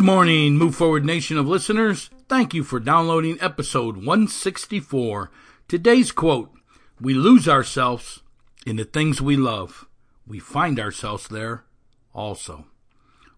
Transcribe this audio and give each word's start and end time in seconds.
Good 0.00 0.06
morning, 0.06 0.56
Move 0.56 0.76
Forward 0.76 1.04
Nation 1.04 1.36
of 1.36 1.46
listeners. 1.46 2.08
Thank 2.26 2.54
you 2.54 2.64
for 2.64 2.80
downloading 2.80 3.36
episode 3.38 3.96
164. 3.98 5.30
Today's 5.68 6.10
quote 6.10 6.50
We 6.98 7.12
lose 7.12 7.46
ourselves 7.46 8.22
in 8.64 8.76
the 8.76 8.86
things 8.86 9.20
we 9.20 9.36
love, 9.36 9.86
we 10.26 10.38
find 10.38 10.80
ourselves 10.80 11.28
there 11.28 11.64
also. 12.14 12.64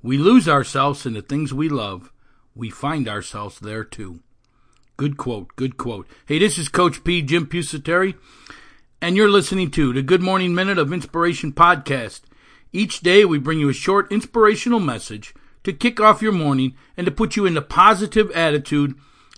We 0.04 0.16
lose 0.16 0.48
ourselves 0.48 1.04
in 1.04 1.14
the 1.14 1.20
things 1.20 1.52
we 1.52 1.68
love, 1.68 2.12
we 2.54 2.70
find 2.70 3.08
ourselves 3.08 3.58
there 3.58 3.82
too. 3.82 4.20
Good 4.96 5.16
quote, 5.16 5.56
good 5.56 5.76
quote. 5.76 6.06
Hey, 6.26 6.38
this 6.38 6.58
is 6.58 6.68
Coach 6.68 7.02
P, 7.02 7.22
Jim 7.22 7.48
Pusateri, 7.48 8.14
and 9.00 9.16
you're 9.16 9.28
listening 9.28 9.72
to 9.72 9.92
the 9.92 10.00
Good 10.02 10.22
Morning 10.22 10.54
Minute 10.54 10.78
of 10.78 10.92
Inspiration 10.92 11.50
podcast. 11.50 12.20
Each 12.72 13.00
day 13.00 13.24
we 13.24 13.38
bring 13.38 13.58
you 13.58 13.68
a 13.68 13.74
short 13.74 14.12
inspirational 14.12 14.78
message 14.78 15.34
to 15.64 15.72
kick 15.72 16.00
off 16.00 16.22
your 16.22 16.32
morning 16.32 16.74
and 16.96 17.04
to 17.06 17.10
put 17.10 17.36
you 17.36 17.46
in 17.46 17.54
the 17.54 17.62
positive 17.62 18.30
attitude 18.32 18.94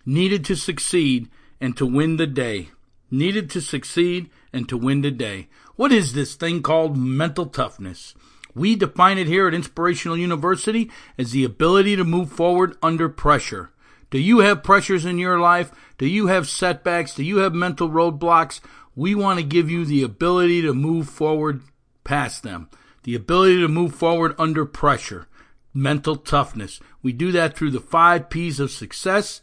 needed 0.06 0.44
to 0.46 0.56
succeed 0.56 1.28
and 1.60 1.76
to 1.76 1.86
win 1.86 2.16
the 2.16 2.26
day. 2.26 2.70
Needed 3.10 3.50
to 3.50 3.60
succeed 3.60 4.30
and 4.52 4.68
to 4.68 4.76
win 4.76 5.02
the 5.02 5.10
day. 5.10 5.48
What 5.76 5.92
is 5.92 6.12
this 6.12 6.34
thing 6.34 6.62
called 6.62 6.96
mental 6.96 7.46
toughness? 7.46 8.14
We 8.54 8.76
define 8.76 9.18
it 9.18 9.26
here 9.26 9.48
at 9.48 9.54
Inspirational 9.54 10.16
University 10.16 10.90
as 11.18 11.32
the 11.32 11.44
ability 11.44 11.96
to 11.96 12.04
move 12.04 12.30
forward 12.30 12.76
under 12.82 13.08
pressure. 13.08 13.70
Do 14.10 14.18
you 14.18 14.38
have 14.40 14.62
pressures 14.62 15.04
in 15.04 15.18
your 15.18 15.40
life? 15.40 15.72
Do 15.98 16.06
you 16.06 16.28
have 16.28 16.48
setbacks? 16.48 17.14
Do 17.14 17.24
you 17.24 17.38
have 17.38 17.52
mental 17.52 17.88
roadblocks? 17.88 18.60
We 18.94 19.14
want 19.14 19.40
to 19.40 19.44
give 19.44 19.70
you 19.70 19.84
the 19.84 20.04
ability 20.04 20.62
to 20.62 20.72
move 20.72 21.08
forward 21.08 21.62
past 22.04 22.44
them. 22.44 22.68
The 23.02 23.16
ability 23.16 23.60
to 23.60 23.68
move 23.68 23.94
forward 23.94 24.36
under 24.38 24.64
pressure 24.64 25.26
mental 25.74 26.16
toughness. 26.16 26.80
We 27.02 27.12
do 27.12 27.32
that 27.32 27.56
through 27.56 27.72
the 27.72 27.80
five 27.80 28.30
P's 28.30 28.60
of 28.60 28.70
success 28.70 29.42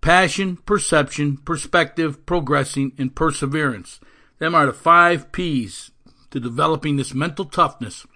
passion, 0.00 0.56
perception, 0.58 1.36
perspective, 1.38 2.24
progressing, 2.24 2.92
and 2.96 3.14
perseverance. 3.14 4.00
Them 4.38 4.54
are 4.54 4.66
the 4.66 4.72
five 4.72 5.32
P's 5.32 5.90
to 6.30 6.38
developing 6.38 6.96
this 6.96 7.14
mental 7.14 7.44
toughness, 7.44 8.06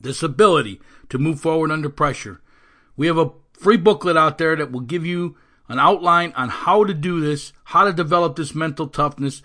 this 0.00 0.22
ability 0.22 0.80
to 1.10 1.18
move 1.18 1.40
forward 1.40 1.70
under 1.70 1.88
pressure. 1.88 2.40
We 2.96 3.06
have 3.06 3.18
a 3.18 3.30
free 3.52 3.76
booklet 3.76 4.16
out 4.16 4.38
there 4.38 4.56
that 4.56 4.72
will 4.72 4.80
give 4.80 5.06
you 5.06 5.36
an 5.68 5.78
outline 5.78 6.32
on 6.36 6.48
how 6.48 6.84
to 6.84 6.92
do 6.92 7.20
this, 7.20 7.52
how 7.64 7.84
to 7.84 7.92
develop 7.92 8.36
this 8.36 8.54
mental 8.54 8.88
toughness, 8.88 9.42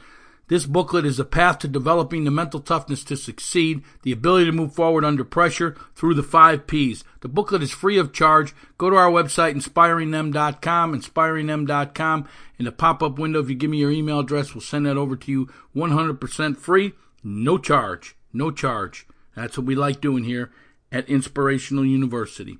this 0.48 0.66
booklet 0.66 1.06
is 1.06 1.20
a 1.20 1.26
path 1.26 1.59
to 1.59 1.67
developing 1.67 2.23
the 2.23 2.31
mental 2.31 2.62
toughness 2.62 3.03
to 3.06 3.17
succeed, 3.17 3.84
the 4.03 4.14
ability 4.14 4.45
to 4.45 4.52
move 4.54 4.73
forward 4.73 5.04
under 5.04 5.26
pressure 5.26 5.76
through 5.94 6.14
the 6.14 6.23
five 6.23 6.67
P's. 6.67 7.04
The 7.20 7.28
booklet 7.28 7.62
is 7.62 7.72
free 7.72 7.98
of 7.98 8.14
charge. 8.14 8.56
Go 8.78 8.89
to 8.89 8.95
our 8.95 9.12
website, 9.12 9.54
inspiringthem.com, 9.56 11.00
inspiringthem.com. 11.00 12.30
In 12.59 12.66
the 12.66 12.72
pop-up 12.72 13.20
window, 13.20 13.42
if 13.42 13.50
you 13.50 13.56
give 13.56 13.70
me 13.70 13.78
your 13.78 13.92
email 13.92 14.20
address, 14.20 14.56
we'll 14.56 14.62
send 14.62 14.86
that 14.86 14.98
over 14.98 15.17
to 15.17 15.31
you 15.31 15.50
100% 15.76 16.58
free, 16.58 16.94
no 17.23 17.58
charge, 17.58 18.16
no 18.32 18.50
charge. 18.50 19.06
That's 19.36 19.58
what 19.58 19.67
we 19.67 19.76
like 19.76 20.00
doing 20.00 20.23
here 20.23 20.52
at 20.92 21.09
Inspirational 21.09 21.86
University. 21.86 22.58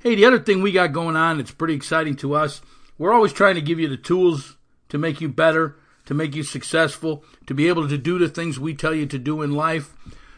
Hey, 0.00 0.14
the 0.14 0.26
other 0.26 0.38
thing 0.38 0.60
we 0.60 0.72
got 0.72 0.92
going 0.92 1.16
on 1.16 1.38
that's 1.38 1.50
pretty 1.50 1.74
exciting 1.74 2.16
to 2.16 2.34
us, 2.34 2.60
we're 2.98 3.12
always 3.12 3.32
trying 3.32 3.54
to 3.54 3.62
give 3.62 3.80
you 3.80 3.88
the 3.88 3.96
tools 3.96 4.56
to 4.90 4.98
make 4.98 5.20
you 5.20 5.28
better 5.28 5.76
to 6.10 6.14
make 6.14 6.34
you 6.34 6.42
successful, 6.42 7.22
to 7.46 7.54
be 7.54 7.68
able 7.68 7.88
to 7.88 7.96
do 7.96 8.18
the 8.18 8.28
things 8.28 8.58
we 8.58 8.74
tell 8.74 8.92
you 8.92 9.06
to 9.06 9.16
do 9.16 9.42
in 9.42 9.52
life. 9.52 9.94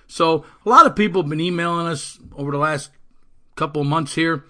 So, 0.06 0.44
a 0.66 0.68
lot 0.68 0.84
of 0.84 0.94
people 0.94 1.22
have 1.22 1.30
been 1.30 1.40
emailing 1.40 1.86
us 1.86 2.18
over 2.36 2.50
the 2.50 2.58
last 2.58 2.90
couple 3.56 3.82
months 3.82 4.14
here 4.14 4.44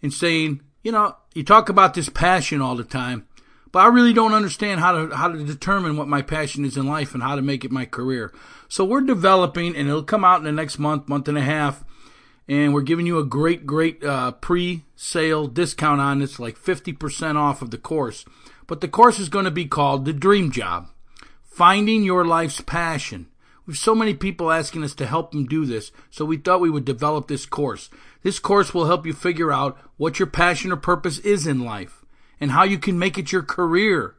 and 0.00 0.14
saying, 0.14 0.60
you 0.84 0.92
know, 0.92 1.16
you 1.34 1.42
talk 1.42 1.68
about 1.68 1.94
this 1.94 2.08
passion 2.08 2.62
all 2.62 2.76
the 2.76 2.84
time, 2.84 3.26
but 3.72 3.80
I 3.80 3.88
really 3.88 4.12
don't 4.12 4.32
understand 4.32 4.78
how 4.78 4.92
to 4.92 5.16
how 5.16 5.26
to 5.26 5.44
determine 5.44 5.96
what 5.96 6.06
my 6.06 6.22
passion 6.22 6.64
is 6.64 6.76
in 6.76 6.86
life 6.86 7.14
and 7.14 7.22
how 7.24 7.34
to 7.34 7.42
make 7.42 7.64
it 7.64 7.72
my 7.72 7.84
career. 7.84 8.32
So 8.68 8.84
we're 8.84 9.00
developing, 9.00 9.74
and 9.74 9.88
it'll 9.88 10.04
come 10.04 10.24
out 10.24 10.38
in 10.38 10.44
the 10.44 10.52
next 10.52 10.78
month, 10.78 11.08
month 11.08 11.26
and 11.26 11.36
a 11.36 11.42
half, 11.42 11.82
and 12.50 12.74
we're 12.74 12.80
giving 12.80 13.06
you 13.06 13.16
a 13.16 13.24
great, 13.24 13.64
great 13.64 14.02
uh, 14.02 14.32
pre-sale 14.32 15.46
discount 15.46 16.00
on 16.00 16.18
this, 16.18 16.40
like 16.40 16.58
50% 16.58 17.36
off 17.36 17.62
of 17.62 17.70
the 17.70 17.78
course. 17.78 18.24
But 18.66 18.80
the 18.80 18.88
course 18.88 19.20
is 19.20 19.28
going 19.28 19.44
to 19.44 19.52
be 19.52 19.66
called 19.66 20.04
The 20.04 20.12
Dream 20.12 20.50
Job 20.50 20.88
Finding 21.44 22.02
Your 22.02 22.24
Life's 22.24 22.60
Passion. 22.60 23.28
We 23.66 23.74
have 23.74 23.78
so 23.78 23.94
many 23.94 24.14
people 24.14 24.50
asking 24.50 24.82
us 24.82 24.96
to 24.96 25.06
help 25.06 25.30
them 25.30 25.46
do 25.46 25.64
this, 25.64 25.92
so 26.10 26.24
we 26.24 26.38
thought 26.38 26.60
we 26.60 26.70
would 26.70 26.84
develop 26.84 27.28
this 27.28 27.46
course. 27.46 27.88
This 28.24 28.40
course 28.40 28.74
will 28.74 28.86
help 28.86 29.06
you 29.06 29.12
figure 29.12 29.52
out 29.52 29.78
what 29.96 30.18
your 30.18 30.26
passion 30.26 30.72
or 30.72 30.76
purpose 30.76 31.20
is 31.20 31.46
in 31.46 31.64
life 31.64 32.04
and 32.40 32.50
how 32.50 32.64
you 32.64 32.78
can 32.78 32.98
make 32.98 33.16
it 33.16 33.30
your 33.30 33.44
career. 33.44 34.16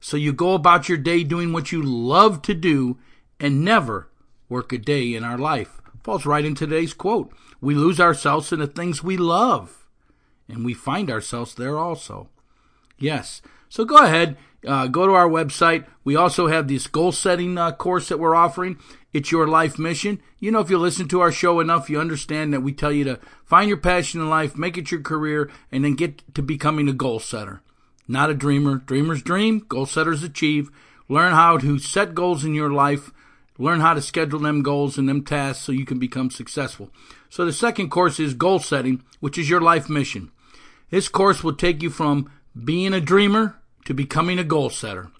So 0.00 0.16
you 0.16 0.32
go 0.32 0.54
about 0.54 0.88
your 0.88 0.96
day 0.96 1.24
doing 1.24 1.52
what 1.52 1.72
you 1.72 1.82
love 1.82 2.40
to 2.42 2.54
do 2.54 2.96
and 3.38 3.62
never 3.62 4.08
work 4.48 4.72
a 4.72 4.78
day 4.78 5.14
in 5.14 5.24
our 5.24 5.36
life. 5.36 5.82
Falls 6.06 6.24
right 6.24 6.44
in 6.44 6.54
today's 6.54 6.94
quote. 6.94 7.32
We 7.60 7.74
lose 7.74 7.98
ourselves 7.98 8.52
in 8.52 8.60
the 8.60 8.68
things 8.68 9.02
we 9.02 9.16
love, 9.16 9.88
and 10.48 10.64
we 10.64 10.72
find 10.72 11.10
ourselves 11.10 11.56
there 11.56 11.76
also. 11.76 12.28
Yes. 12.96 13.42
So 13.68 13.84
go 13.84 13.96
ahead, 13.96 14.36
uh, 14.64 14.86
go 14.86 15.08
to 15.08 15.14
our 15.14 15.28
website. 15.28 15.84
We 16.04 16.14
also 16.14 16.46
have 16.46 16.68
this 16.68 16.86
goal 16.86 17.10
setting 17.10 17.58
uh, 17.58 17.72
course 17.72 18.08
that 18.08 18.20
we're 18.20 18.36
offering. 18.36 18.78
It's 19.12 19.32
your 19.32 19.48
life 19.48 19.80
mission. 19.80 20.20
You 20.38 20.52
know, 20.52 20.60
if 20.60 20.70
you 20.70 20.78
listen 20.78 21.08
to 21.08 21.22
our 21.22 21.32
show 21.32 21.58
enough, 21.58 21.90
you 21.90 21.98
understand 21.98 22.52
that 22.52 22.62
we 22.62 22.72
tell 22.72 22.92
you 22.92 23.02
to 23.02 23.18
find 23.44 23.66
your 23.66 23.76
passion 23.76 24.20
in 24.20 24.30
life, 24.30 24.56
make 24.56 24.78
it 24.78 24.92
your 24.92 25.02
career, 25.02 25.50
and 25.72 25.84
then 25.84 25.96
get 25.96 26.22
to 26.36 26.40
becoming 26.40 26.88
a 26.88 26.92
goal 26.92 27.18
setter. 27.18 27.62
Not 28.06 28.30
a 28.30 28.34
dreamer. 28.34 28.76
Dreamers 28.76 29.24
dream, 29.24 29.58
goal 29.68 29.86
setters 29.86 30.22
achieve. 30.22 30.70
Learn 31.08 31.32
how 31.32 31.58
to 31.58 31.80
set 31.80 32.14
goals 32.14 32.44
in 32.44 32.54
your 32.54 32.70
life. 32.70 33.10
Learn 33.58 33.80
how 33.80 33.94
to 33.94 34.02
schedule 34.02 34.40
them 34.40 34.62
goals 34.62 34.98
and 34.98 35.08
them 35.08 35.24
tasks 35.24 35.64
so 35.64 35.72
you 35.72 35.86
can 35.86 35.98
become 35.98 36.30
successful. 36.30 36.90
So 37.30 37.44
the 37.44 37.52
second 37.52 37.90
course 37.90 38.20
is 38.20 38.34
goal 38.34 38.58
setting, 38.58 39.02
which 39.20 39.38
is 39.38 39.48
your 39.48 39.60
life 39.60 39.88
mission. 39.88 40.30
This 40.90 41.08
course 41.08 41.42
will 41.42 41.54
take 41.54 41.82
you 41.82 41.90
from 41.90 42.30
being 42.64 42.92
a 42.92 43.00
dreamer 43.00 43.56
to 43.86 43.94
becoming 43.94 44.38
a 44.38 44.44
goal 44.44 44.70
setter. 44.70 45.10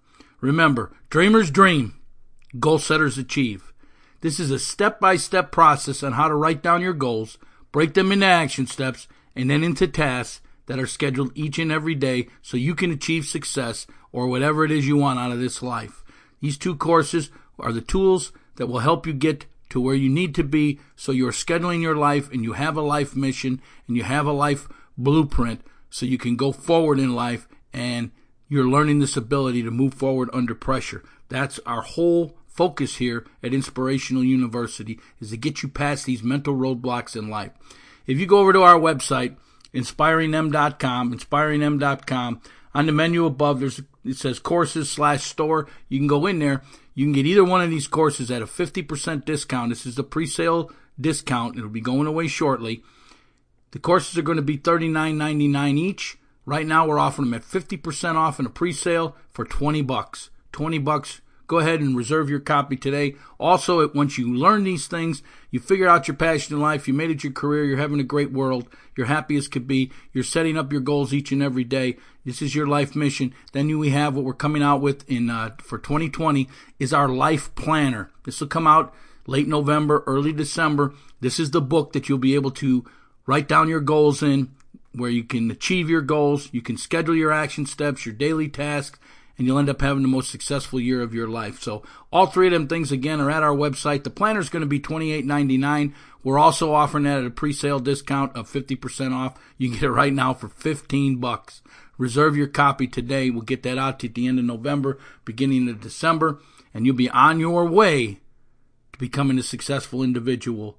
Remember, 0.41 0.93
dreamers 1.11 1.51
dream, 1.51 1.99
goal 2.61 2.79
setters 2.79 3.19
achieve. 3.19 3.73
This 4.21 4.39
is 4.39 4.51
a 4.51 4.59
step 4.59 5.01
by 5.01 5.17
step 5.17 5.51
process 5.51 6.03
on 6.03 6.13
how 6.13 6.29
to 6.29 6.35
write 6.35 6.63
down 6.63 6.83
your 6.83 6.93
goals, 6.93 7.39
break 7.73 7.95
them 7.95 8.13
into 8.13 8.27
action 8.27 8.67
steps, 8.67 9.09
and 9.35 9.51
then 9.51 9.63
into 9.63 9.87
tasks 9.87 10.41
that 10.67 10.79
are 10.79 10.87
scheduled 10.87 11.33
each 11.35 11.59
and 11.59 11.71
every 11.71 11.95
day 11.95 12.29
so 12.43 12.57
you 12.57 12.75
can 12.75 12.91
achieve 12.91 13.25
success 13.25 13.87
or 14.13 14.27
whatever 14.27 14.65
it 14.65 14.71
is 14.71 14.87
you 14.87 14.97
want 14.97 15.19
out 15.19 15.33
of 15.33 15.39
this 15.39 15.63
life. 15.63 16.03
These 16.41 16.59
two 16.59 16.77
courses 16.77 17.31
are 17.59 17.73
the 17.73 17.81
tools 17.81 18.33
that 18.57 18.67
will 18.67 18.81
help 18.81 19.07
you 19.07 19.13
get 19.13 19.47
to 19.71 19.81
where 19.81 19.95
you 19.95 20.09
need 20.09 20.35
to 20.35 20.45
be 20.45 20.79
so 20.95 21.13
you're 21.13 21.33
scheduling 21.33 21.83
your 21.83 21.97
life 21.97 22.31
and 22.33 22.45
you 22.45 22.53
have 22.53 22.77
a 22.77 22.83
life 22.83 23.17
mission 23.17 23.61
and 23.87 23.97
you 23.97 24.03
have 24.03 24.27
a 24.27 24.33
life 24.33 24.69
blueprint 24.97 25.61
so 25.91 26.07
you 26.07 26.19
can 26.19 26.37
go 26.37 26.53
forward 26.53 26.99
in 26.99 27.15
life 27.15 27.49
and 27.73 28.11
you're 28.49 28.69
learning 28.69 29.01
this 29.01 29.17
ability 29.17 29.63
to 29.63 29.71
move 29.71 29.95
forward 29.95 30.31
under 30.33 30.55
pressure. 30.55 31.03
That's 31.29 31.59
our 31.67 31.83
whole 31.83 32.37
focus 32.47 32.97
here 32.97 33.27
at 33.43 33.53
Inspirational 33.53 34.25
University 34.25 34.99
is 35.21 35.31
to 35.31 35.37
get 35.37 35.63
you 35.63 35.69
past 35.69 36.07
these 36.07 36.23
mental 36.23 36.55
roadblocks 36.55 37.17
in 37.17 37.29
life. 37.29 37.53
If 38.07 38.19
you 38.19 38.27
go 38.27 38.39
over 38.39 38.53
to 38.53 38.63
our 38.63 38.79
website, 38.79 39.37
inspiringthem.com, 39.75 41.13
inspiringthem.com, 41.13 42.41
on 42.75 42.87
the 42.87 42.93
menu 42.93 43.25
above, 43.25 43.61
there's 43.61 43.81
it 44.05 44.17
says 44.17 44.39
courses 44.39 44.91
slash 44.91 45.23
store. 45.23 45.67
You 45.89 45.99
can 45.99 46.07
go 46.07 46.27
in 46.27 46.39
there. 46.39 46.63
You 46.97 47.05
can 47.05 47.13
get 47.13 47.27
either 47.27 47.45
one 47.45 47.61
of 47.61 47.69
these 47.69 47.87
courses 47.87 48.31
at 48.31 48.41
a 48.41 48.47
50% 48.47 49.27
discount. 49.27 49.69
This 49.69 49.85
is 49.85 49.97
the 49.97 50.03
pre-sale 50.03 50.73
discount. 50.99 51.59
It'll 51.59 51.69
be 51.69 51.83
going 51.83 52.07
away 52.07 52.27
shortly. 52.27 52.83
The 53.73 53.79
courses 53.79 54.17
are 54.17 54.23
going 54.23 54.37
to 54.37 54.43
be 54.43 54.57
$39.99 54.57 55.77
each. 55.77 56.17
Right 56.47 56.67
now 56.67 56.87
we're 56.87 56.99
offering 56.99 57.31
them 57.31 57.39
at 57.39 57.47
50% 57.47 58.15
off 58.15 58.41
in 58.41 58.47
a 58.47 58.51
pre-sale 58.51 59.15
for 59.31 59.45
20 59.45 59.83
bucks. 59.83 60.31
20 60.53 60.79
bucks. 60.79 61.21
Go 61.47 61.59
ahead 61.59 61.81
and 61.81 61.97
reserve 61.97 62.29
your 62.29 62.41
copy 62.41 62.77
today. 62.77 63.17
Also, 63.39 63.89
once 63.93 64.19
you 64.19 64.35
learn 64.35 64.65
these 64.65 64.87
things, 64.87 65.23
you 65.51 65.61
figure 65.61 65.89
out 65.89 66.09
your 66.09 66.17
passion 66.17 66.57
in 66.57 66.61
life, 66.61 66.89
you 66.89 66.95
made 66.95 67.11
it 67.11 67.25
your 67.25 67.33
career, 67.33 67.65
you're 67.65 67.77
having 67.79 68.01
a 68.01 68.05
great 68.05 68.33
world, 68.33 68.69
you're 68.97 69.07
happy 69.07 69.37
as 69.37 69.49
could 69.49 69.67
be, 69.67 69.91
you're 70.13 70.25
setting 70.25 70.57
up 70.57 70.73
your 70.73 70.81
goals 70.81 71.15
each 71.15 71.33
and 71.33 71.43
every 71.43 71.65
day. 71.65 71.97
This 72.25 72.43
is 72.43 72.55
your 72.55 72.67
life 72.67 72.97
mission. 72.97 73.35
Then 73.53 73.79
we 73.79 73.91
have 73.91 74.15
what 74.15 74.25
we're 74.25 74.35
coming 74.35 74.63
out 74.63 74.81
with 74.81 75.09
in 75.09 75.31
uh, 75.31 75.57
for 75.59 75.79
2020 75.79 76.49
is 76.79 76.93
our 76.93 77.09
life 77.09 77.55
planner. 77.55 78.11
This 78.25 78.41
will 78.41 78.49
come 78.49 78.67
out 78.67 78.93
late 79.27 79.49
November, 79.49 80.03
early 80.07 80.33
December. 80.33 80.93
This 81.21 81.39
is 81.39 81.53
the 81.53 81.61
book 81.61 81.93
that 81.93 82.09
you'll 82.09 82.19
be 82.19 82.35
able 82.35 82.51
to 82.53 82.85
Write 83.27 83.49
down 83.49 83.69
your 83.69 83.81
goals 83.81 84.23
in 84.23 84.53
where 84.93 85.11
you 85.11 85.25
can 85.25 85.51
achieve 85.51 85.91
your 85.91 86.01
goals, 86.01 86.49
you 86.53 86.63
can 86.63 86.77
schedule 86.77 87.15
your 87.15 87.33
action 87.33 87.67
steps, 87.67 88.07
your 88.07 88.15
daily 88.15 88.49
tasks, 88.49 88.99
and 89.39 89.47
you'll 89.47 89.59
end 89.59 89.69
up 89.69 89.81
having 89.81 90.03
the 90.03 90.09
most 90.09 90.31
successful 90.31 90.81
year 90.81 91.03
of 91.03 91.15
your 91.15 91.29
life. 91.29 91.61
So 91.61 91.83
all 92.13 92.27
three 92.27 92.47
of 92.47 92.53
them 92.53 92.69
things 92.69 92.91
again 92.91 93.21
are 93.21 93.31
at 93.31 93.43
our 93.43 93.55
website. 93.55 94.05
The 94.05 94.11
planner 94.11 94.41
is 94.41 94.49
going 94.49 94.63
to 94.63 94.67
be 94.67 94.81
$28.99. 94.81 95.93
We're 96.23 96.39
also 96.39 96.73
offering 96.73 97.05
that 97.05 97.19
at 97.19 97.27
a 97.27 97.31
pre-sale 97.31 97.79
discount 97.79 98.35
of 98.35 98.51
50% 98.51 99.13
off. 99.13 99.39
You 99.59 99.69
can 99.69 99.79
get 99.79 99.87
it 99.87 99.91
right 99.91 100.13
now 100.13 100.35
for 100.35 100.49
15 100.49 101.17
bucks. 101.17 101.63
Reserve 101.99 102.37
your 102.37 102.47
copy 102.47 102.87
today. 102.87 103.31
We'll 103.31 103.43
get 103.43 103.63
that 103.63 103.79
out 103.79 104.03
at 104.05 104.15
the 104.15 104.27
end 104.27 104.39
of 104.39 104.45
November, 104.45 104.99
beginning 105.25 105.69
of 105.69 105.81
December, 105.81 106.41
and 106.75 106.85
you'll 106.85 106.95
be 106.95 107.11
on 107.11 107.41
your 107.41 107.65
way 107.65 108.19
to 108.93 108.99
becoming 108.99 109.39
a 109.39 109.43
successful 109.43 110.03
individual, 110.03 110.79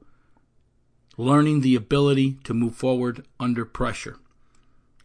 learning 1.17 1.61
the 1.61 1.75
ability 1.75 2.37
to 2.43 2.53
move 2.53 2.75
forward 2.75 3.25
under 3.39 3.65
pressure. 3.65 4.17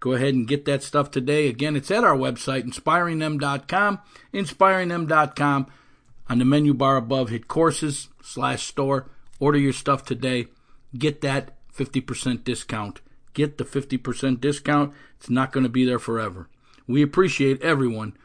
Go 0.03 0.15
ahead 0.15 0.35
and 0.35 0.49
get 0.49 0.65
that 0.65 0.83
stuff 0.83 1.13
today. 1.13 1.47
Again, 1.47 1.77
it's 1.77 1.89
at 1.93 2.03
our 2.03 2.17
website, 2.17 2.65
inspiringthem.com, 2.65 4.01
inspiringthem.com. 4.35 5.67
On 6.29 6.39
the 6.41 6.45
menu 6.45 6.75
bar 6.75 6.97
above, 6.97 7.29
hit 7.29 7.47
courses 7.47 8.09
slash 8.21 8.67
store. 8.67 9.09
Order 9.39 9.59
your 9.59 9.73
stuff 9.73 10.05
today. 10.05 10.49
Get 10.99 11.21
that 11.21 11.57
50% 11.73 12.43
discount. 12.43 13.01
Get 13.33 13.59
the 13.59 13.65
50% 13.65 14.41
discount. 14.41 14.93
It's 15.19 15.31
not 15.31 15.53
going 15.53 15.63
to 15.63 15.71
be 15.71 15.85
there 15.85 16.01
forever. 16.01 16.49
We 16.89 17.01
appreciate 17.01 17.63
everyone, 17.63 18.17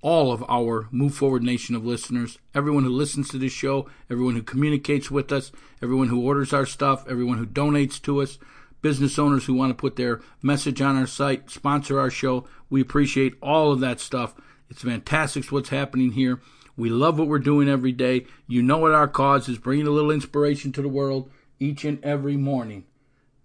all 0.00 0.30
of 0.30 0.44
our 0.48 0.86
Move 0.92 1.16
Forward 1.16 1.42
Nation 1.42 1.74
of 1.74 1.84
listeners, 1.84 2.38
everyone 2.54 2.84
who 2.84 2.90
listens 2.90 3.28
to 3.30 3.38
this 3.38 3.52
show, 3.52 3.90
everyone 4.08 4.36
who 4.36 4.44
communicates 4.44 5.10
with 5.10 5.32
us, 5.32 5.50
everyone 5.82 6.06
who 6.06 6.24
orders 6.24 6.52
our 6.52 6.66
stuff, 6.66 7.04
everyone 7.10 7.38
who 7.38 7.46
donates 7.46 8.00
to 8.02 8.22
us, 8.22 8.38
business 8.84 9.18
owners 9.18 9.46
who 9.46 9.54
want 9.54 9.70
to 9.70 9.74
put 9.74 9.96
their 9.96 10.20
message 10.42 10.82
on 10.82 10.94
our 10.94 11.06
site, 11.06 11.48
sponsor 11.48 11.98
our 11.98 12.10
show. 12.10 12.44
We 12.68 12.82
appreciate 12.82 13.32
all 13.40 13.72
of 13.72 13.80
that 13.80 13.98
stuff. 13.98 14.34
It's 14.68 14.82
fantastic 14.82 15.50
what's 15.50 15.70
happening 15.70 16.12
here. 16.12 16.42
We 16.76 16.90
love 16.90 17.18
what 17.18 17.26
we're 17.26 17.38
doing 17.38 17.66
every 17.66 17.92
day. 17.92 18.26
You 18.46 18.62
know 18.62 18.76
what 18.76 18.92
our 18.92 19.08
cause 19.08 19.48
is 19.48 19.56
bringing 19.56 19.86
a 19.86 19.90
little 19.90 20.10
inspiration 20.10 20.70
to 20.72 20.82
the 20.82 20.88
world 20.88 21.30
each 21.58 21.86
and 21.86 21.98
every 22.04 22.36
morning. 22.36 22.84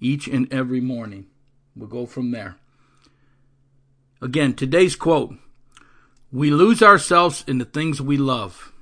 Each 0.01 0.27
and 0.27 0.51
every 0.51 0.81
morning. 0.81 1.27
We'll 1.73 1.87
go 1.87 2.05
from 2.05 2.31
there. 2.31 2.57
Again, 4.21 4.53
today's 4.55 4.97
quote 4.97 5.35
We 6.33 6.49
lose 6.51 6.83
ourselves 6.83 7.45
in 7.47 7.59
the 7.59 7.65
things 7.65 8.01
we 8.01 8.17
love. 8.17 8.73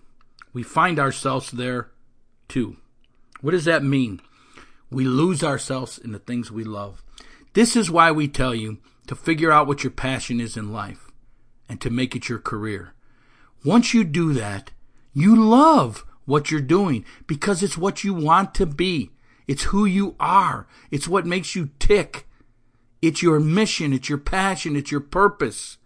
We 0.54 0.63
find 0.63 0.98
ourselves 0.98 1.51
there 1.51 1.92
too. 2.48 2.77
What 3.42 3.51
does 3.51 3.65
that 3.65 3.83
mean? 3.83 4.21
We 4.89 5.06
lose 5.06 5.44
ourselves 5.44 5.98
in 5.98 6.12
the 6.12 6.19
things 6.19 6.51
we 6.51 6.63
love. 6.63 7.04
This 7.54 7.75
is 7.75 7.92
why 7.92 8.12
we 8.12 8.28
tell 8.28 8.56
you 8.56 8.78
to 9.07 9.16
figure 9.16 9.51
out 9.51 9.68
what 9.68 9.84
your 9.84 9.92
passion 9.92 10.39
is 10.39 10.56
in 10.56 10.72
life 10.72 11.12
and 11.68 11.81
to 11.81 11.89
make 11.89 12.16
it 12.16 12.30
your 12.30 12.39
career. 12.39 12.94
Once 13.63 13.94
you 13.94 14.04
do 14.04 14.34
that, 14.34 14.72
you 15.13 15.36
love 15.36 16.06
what 16.25 16.51
you're 16.51 16.62
doing 16.62 17.04
because 17.25 17.63
it's 17.63 17.78
what 17.78 18.04
you 18.04 18.13
want 18.13 18.54
to 18.56 18.66
be. 18.66 19.12
It's 19.48 19.63
who 19.63 19.86
you 19.86 20.16
are. 20.19 20.68
It's 20.92 21.07
what 21.07 21.25
makes 21.25 21.56
you 21.56 21.72
tick. 21.80 22.28
It's 23.01 23.24
your 23.24 23.40
mission. 23.40 23.94
It's 23.94 24.10
your 24.10 24.18
passion. 24.18 24.75
It's 24.75 24.92
your 24.92 25.01
purpose. 25.01 25.78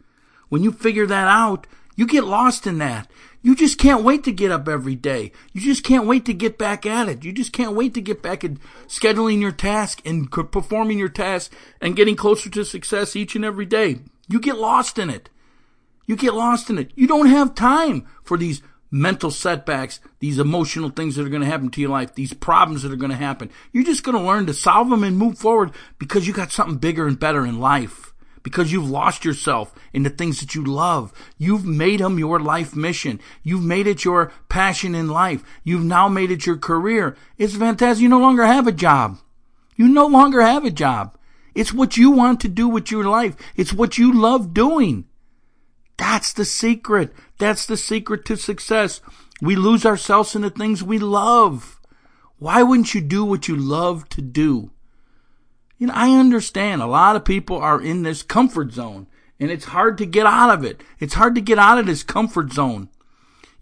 When 0.49 0.63
you 0.63 0.71
figure 0.71 1.05
that 1.07 1.27
out, 1.27 1.67
you 1.95 2.07
get 2.07 2.23
lost 2.23 2.65
in 2.65 2.79
that. 2.79 3.09
You 3.43 3.55
just 3.55 3.79
can't 3.79 4.03
wait 4.03 4.23
to 4.25 4.31
get 4.31 4.51
up 4.51 4.67
every 4.67 4.95
day. 4.95 5.31
You 5.51 5.61
just 5.61 5.83
can't 5.83 6.05
wait 6.05 6.25
to 6.25 6.33
get 6.33 6.57
back 6.59 6.85
at 6.85 7.09
it. 7.09 7.25
You 7.25 7.31
just 7.33 7.51
can't 7.51 7.75
wait 7.75 7.93
to 7.95 8.01
get 8.01 8.21
back 8.21 8.43
at 8.43 8.51
scheduling 8.87 9.41
your 9.41 9.51
task 9.51 10.01
and 10.05 10.31
performing 10.31 10.99
your 10.99 11.09
task 11.09 11.51
and 11.81 11.95
getting 11.95 12.15
closer 12.15 12.49
to 12.51 12.63
success 12.63 13.15
each 13.15 13.35
and 13.35 13.43
every 13.43 13.65
day. 13.65 13.99
You 14.27 14.39
get 14.39 14.57
lost 14.57 14.99
in 14.99 15.09
it. 15.09 15.29
You 16.05 16.15
get 16.15 16.35
lost 16.35 16.69
in 16.69 16.77
it. 16.77 16.91
You 16.95 17.07
don't 17.07 17.27
have 17.27 17.55
time 17.55 18.07
for 18.23 18.37
these 18.37 18.61
mental 18.91 19.31
setbacks, 19.31 20.01
these 20.19 20.37
emotional 20.37 20.89
things 20.89 21.15
that 21.15 21.25
are 21.25 21.29
going 21.29 21.41
to 21.41 21.47
happen 21.47 21.69
to 21.71 21.81
your 21.81 21.89
life, 21.89 22.13
these 22.13 22.33
problems 22.33 22.83
that 22.83 22.91
are 22.91 22.97
going 22.97 23.11
to 23.11 23.17
happen. 23.17 23.49
You're 23.71 23.85
just 23.85 24.03
going 24.03 24.17
to 24.17 24.23
learn 24.23 24.45
to 24.47 24.53
solve 24.53 24.89
them 24.89 25.03
and 25.03 25.17
move 25.17 25.39
forward 25.39 25.71
because 25.97 26.27
you 26.27 26.33
got 26.33 26.51
something 26.51 26.77
bigger 26.77 27.07
and 27.07 27.19
better 27.19 27.45
in 27.45 27.59
life. 27.59 28.10
Because 28.43 28.71
you've 28.71 28.89
lost 28.89 29.23
yourself 29.23 29.73
in 29.93 30.03
the 30.03 30.09
things 30.09 30.39
that 30.39 30.55
you 30.55 30.63
love. 30.63 31.13
You've 31.37 31.65
made 31.65 31.99
them 31.99 32.17
your 32.17 32.39
life 32.39 32.75
mission. 32.75 33.19
You've 33.43 33.63
made 33.63 33.87
it 33.87 34.03
your 34.03 34.31
passion 34.49 34.95
in 34.95 35.07
life. 35.07 35.43
You've 35.63 35.83
now 35.83 36.07
made 36.07 36.31
it 36.31 36.45
your 36.45 36.57
career. 36.57 37.15
It's 37.37 37.55
fantastic. 37.55 38.01
You 38.01 38.09
no 38.09 38.19
longer 38.19 38.45
have 38.45 38.67
a 38.67 38.71
job. 38.71 39.19
You 39.75 39.87
no 39.87 40.07
longer 40.07 40.41
have 40.41 40.65
a 40.65 40.71
job. 40.71 41.17
It's 41.53 41.73
what 41.73 41.97
you 41.97 42.11
want 42.11 42.39
to 42.41 42.47
do 42.47 42.67
with 42.67 42.91
your 42.91 43.03
life. 43.03 43.35
It's 43.55 43.73
what 43.73 43.97
you 43.97 44.13
love 44.13 44.53
doing. 44.53 45.05
That's 45.97 46.33
the 46.33 46.45
secret. 46.45 47.13
That's 47.37 47.65
the 47.65 47.77
secret 47.77 48.25
to 48.25 48.37
success. 48.37 49.01
We 49.41 49.55
lose 49.55 49.85
ourselves 49.85 50.35
in 50.35 50.41
the 50.41 50.49
things 50.49 50.83
we 50.83 50.97
love. 50.99 51.79
Why 52.37 52.63
wouldn't 52.63 52.95
you 52.95 53.01
do 53.01 53.23
what 53.23 53.47
you 53.47 53.55
love 53.55 54.09
to 54.09 54.21
do? 54.21 54.71
You 55.81 55.87
know, 55.87 55.93
I 55.95 56.11
understand 56.11 56.83
a 56.83 56.85
lot 56.85 57.15
of 57.15 57.25
people 57.25 57.57
are 57.57 57.81
in 57.81 58.03
this 58.03 58.21
comfort 58.21 58.71
zone 58.71 59.07
and 59.39 59.49
it's 59.49 59.65
hard 59.65 59.97
to 59.97 60.05
get 60.05 60.27
out 60.27 60.51
of 60.51 60.63
it. 60.63 60.83
It's 60.99 61.15
hard 61.15 61.33
to 61.33 61.41
get 61.41 61.57
out 61.57 61.79
of 61.79 61.87
this 61.87 62.03
comfort 62.03 62.53
zone. 62.53 62.89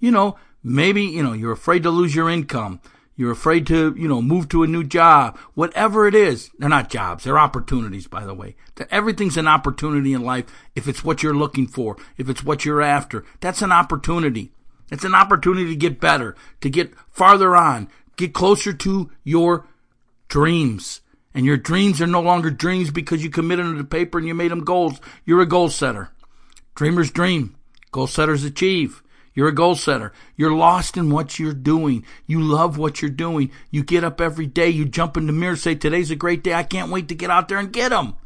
You 0.01 0.11
know, 0.11 0.35
maybe, 0.61 1.03
you 1.03 1.23
know, 1.23 1.31
you're 1.31 1.53
afraid 1.53 1.83
to 1.83 1.89
lose 1.89 2.13
your 2.13 2.29
income. 2.29 2.81
You're 3.15 3.31
afraid 3.31 3.65
to, 3.67 3.95
you 3.97 4.09
know, 4.09 4.21
move 4.21 4.49
to 4.49 4.63
a 4.63 4.67
new 4.67 4.83
job. 4.83 5.37
Whatever 5.53 6.07
it 6.09 6.13
is, 6.13 6.51
they're 6.59 6.67
not 6.67 6.89
jobs. 6.89 7.23
They're 7.23 7.39
opportunities, 7.39 8.07
by 8.07 8.25
the 8.25 8.33
way. 8.33 8.57
Everything's 8.91 9.37
an 9.37 9.47
opportunity 9.47 10.11
in 10.11 10.21
life 10.21 10.47
if 10.75 10.89
it's 10.89 11.05
what 11.05 11.23
you're 11.23 11.33
looking 11.33 11.67
for, 11.67 11.95
if 12.17 12.27
it's 12.27 12.43
what 12.43 12.65
you're 12.65 12.81
after. 12.81 13.23
That's 13.39 13.61
an 13.61 13.71
opportunity. 13.71 14.51
It's 14.91 15.05
an 15.05 15.15
opportunity 15.15 15.69
to 15.69 15.75
get 15.77 16.01
better, 16.01 16.35
to 16.59 16.69
get 16.69 16.91
farther 17.09 17.55
on, 17.55 17.87
get 18.17 18.33
closer 18.33 18.73
to 18.73 19.09
your 19.23 19.67
dreams. 20.27 20.99
And 21.39 21.45
your 21.45 21.55
dreams 21.55 22.01
are 22.01 22.05
no 22.05 22.19
longer 22.19 22.49
dreams 22.49 22.91
because 22.91 23.23
you 23.23 23.29
committed 23.29 23.65
them 23.65 23.77
to 23.77 23.85
paper 23.85 24.17
and 24.17 24.27
you 24.27 24.33
made 24.33 24.51
them 24.51 24.65
goals. 24.65 24.99
You're 25.23 25.39
a 25.39 25.45
goal 25.45 25.69
setter. 25.69 26.09
Dreamers 26.75 27.11
dream. 27.11 27.55
Goal 27.93 28.07
setters 28.07 28.43
achieve. 28.43 29.01
You're 29.33 29.47
a 29.47 29.55
goal 29.55 29.75
setter. 29.75 30.11
You're 30.35 30.51
lost 30.51 30.97
in 30.97 31.11
what 31.11 31.39
you're 31.39 31.53
doing. 31.53 32.03
You 32.27 32.41
love 32.41 32.77
what 32.77 33.01
you're 33.01 33.09
doing. 33.09 33.51
You 33.71 33.85
get 33.85 34.03
up 34.03 34.19
every 34.19 34.47
day. 34.47 34.67
You 34.67 34.83
jump 34.83 35.15
in 35.15 35.27
the 35.27 35.31
mirror, 35.31 35.55
say, 35.55 35.75
today's 35.75 36.11
a 36.11 36.17
great 36.17 36.43
day. 36.43 36.53
I 36.53 36.63
can't 36.63 36.91
wait 36.91 37.07
to 37.07 37.15
get 37.15 37.29
out 37.29 37.47
there 37.47 37.57
and 37.57 37.71
get 37.71 37.91
them. 37.91 38.17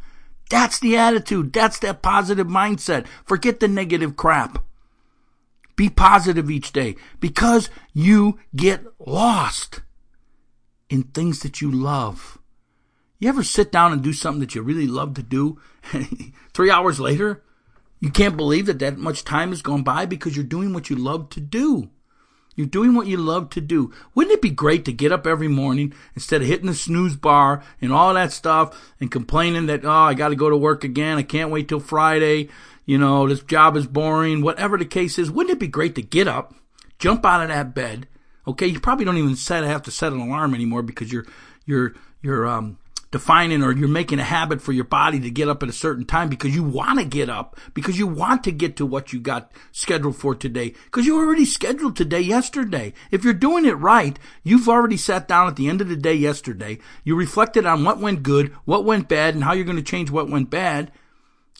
That's 0.49 0.79
the 0.79 0.97
attitude. 0.97 1.53
That's 1.53 1.77
that 1.81 2.01
positive 2.01 2.47
mindset. 2.47 3.05
Forget 3.25 3.59
the 3.59 3.67
negative 3.67 4.15
crap. 4.15 4.65
Be 5.75 5.87
positive 5.87 6.49
each 6.49 6.73
day 6.73 6.95
because 7.19 7.69
you 7.93 8.39
get 8.55 8.83
lost 8.97 9.81
in 10.89 11.03
things 11.03 11.41
that 11.41 11.61
you 11.61 11.69
love. 11.69 12.39
You 13.23 13.29
ever 13.29 13.41
sit 13.41 13.71
down 13.71 13.93
and 13.93 14.01
do 14.01 14.11
something 14.11 14.41
that 14.41 14.53
you 14.53 14.61
really 14.61 14.85
love 14.85 15.13
to 15.13 15.23
do? 15.23 15.57
Three 16.53 16.69
hours 16.69 16.99
later, 16.99 17.41
you 18.01 18.11
can't 18.11 18.35
believe 18.35 18.65
that 18.65 18.79
that 18.79 18.97
much 18.97 19.23
time 19.23 19.51
has 19.51 19.61
gone 19.61 19.81
by 19.81 20.05
because 20.05 20.35
you're 20.35 20.43
doing 20.43 20.73
what 20.73 20.89
you 20.89 20.97
love 20.97 21.29
to 21.29 21.39
do. 21.39 21.89
You're 22.57 22.67
doing 22.67 22.95
what 22.95 23.07
you 23.07 23.15
love 23.15 23.49
to 23.51 23.61
do. 23.61 23.93
Wouldn't 24.13 24.33
it 24.33 24.41
be 24.41 24.49
great 24.49 24.83
to 24.83 24.91
get 24.91 25.13
up 25.13 25.25
every 25.25 25.47
morning 25.47 25.93
instead 26.15 26.41
of 26.41 26.49
hitting 26.49 26.65
the 26.65 26.73
snooze 26.73 27.15
bar 27.15 27.63
and 27.79 27.93
all 27.93 28.13
that 28.13 28.33
stuff 28.33 28.93
and 28.99 29.09
complaining 29.09 29.67
that, 29.67 29.85
oh, 29.85 29.89
I 29.89 30.15
got 30.15 30.27
to 30.27 30.35
go 30.35 30.49
to 30.49 30.57
work 30.57 30.83
again. 30.83 31.17
I 31.17 31.23
can't 31.23 31.49
wait 31.49 31.69
till 31.69 31.79
Friday. 31.79 32.49
You 32.85 32.97
know, 32.97 33.29
this 33.29 33.41
job 33.41 33.77
is 33.77 33.87
boring. 33.87 34.41
Whatever 34.41 34.77
the 34.77 34.83
case 34.83 35.17
is, 35.17 35.31
wouldn't 35.31 35.55
it 35.55 35.59
be 35.61 35.69
great 35.69 35.95
to 35.95 36.01
get 36.01 36.27
up, 36.27 36.55
jump 36.99 37.25
out 37.25 37.41
of 37.41 37.47
that 37.47 37.73
bed? 37.73 38.09
Okay. 38.45 38.67
You 38.67 38.81
probably 38.81 39.05
don't 39.05 39.17
even 39.17 39.37
set, 39.37 39.63
have 39.63 39.83
to 39.83 39.91
set 39.91 40.11
an 40.11 40.19
alarm 40.19 40.53
anymore 40.53 40.81
because 40.81 41.09
you're, 41.09 41.25
you're, 41.65 41.95
you're, 42.21 42.45
um, 42.45 42.79
defining 43.13 43.61
or 43.61 43.71
you're 43.71 43.87
making 43.87 44.17
a 44.17 44.23
habit 44.23 44.59
for 44.59 44.71
your 44.71 44.83
body 44.83 45.19
to 45.19 45.29
get 45.29 45.47
up 45.47 45.61
at 45.61 45.69
a 45.69 45.73
certain 45.73 46.03
time 46.03 46.29
because 46.29 46.53
you 46.53 46.63
want 46.63 46.97
to 46.97 47.05
get 47.05 47.29
up, 47.29 47.59
because 47.75 47.97
you 47.97 48.07
want 48.07 48.43
to 48.43 48.51
get 48.51 48.75
to 48.75 48.87
what 48.87 49.13
you 49.13 49.19
got 49.19 49.51
scheduled 49.71 50.15
for 50.15 50.33
today, 50.33 50.73
because 50.85 51.05
you 51.05 51.15
already 51.15 51.45
scheduled 51.45 51.95
today 51.95 52.21
yesterday. 52.21 52.91
If 53.11 53.23
you're 53.23 53.33
doing 53.33 53.65
it 53.65 53.77
right, 53.77 54.17
you've 54.43 54.67
already 54.67 54.97
sat 54.97 55.27
down 55.27 55.47
at 55.47 55.55
the 55.57 55.69
end 55.69 55.79
of 55.79 55.89
the 55.89 55.95
day 55.95 56.15
yesterday. 56.15 56.79
You 57.03 57.15
reflected 57.15 57.67
on 57.67 57.83
what 57.83 57.99
went 57.99 58.23
good, 58.23 58.51
what 58.65 58.83
went 58.83 59.07
bad, 59.07 59.35
and 59.35 59.43
how 59.43 59.53
you're 59.53 59.63
going 59.63 59.77
to 59.77 59.83
change 59.83 60.09
what 60.09 60.27
went 60.27 60.49
bad. 60.49 60.91